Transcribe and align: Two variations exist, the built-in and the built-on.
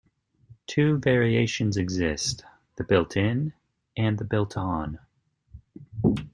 Two 0.65 0.97
variations 0.97 1.77
exist, 1.77 2.43
the 2.75 2.83
built-in 2.83 3.53
and 3.95 4.17
the 4.17 4.23
built-on. 4.25 4.97